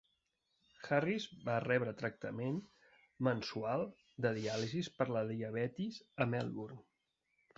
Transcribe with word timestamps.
Harris 0.85 1.25
va 1.49 1.57
rebre 1.65 1.91
tractament 1.99 2.57
mensual 3.29 3.85
de 4.27 4.33
diàlisi 4.39 4.83
per 5.01 5.07
a 5.09 5.13
la 5.19 5.23
diabetis 5.35 6.01
a 6.27 6.31
Melbourne. 6.35 6.83